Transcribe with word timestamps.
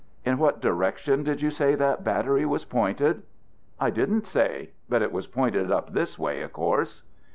"In 0.25 0.39
what 0.39 0.59
direction 0.61 1.21
did 1.21 1.43
you 1.43 1.51
say 1.51 1.75
that 1.75 2.03
battery 2.03 2.43
was 2.43 2.65
pointed?" 2.65 3.21
"I 3.79 3.91
didn't 3.91 4.25
say; 4.25 4.71
but 4.89 5.03
it 5.03 5.11
was 5.11 5.27
pointed 5.27 5.71
up 5.71 5.93
this 5.93 6.17
way, 6.17 6.41
of 6.41 6.51
course." 6.51 7.03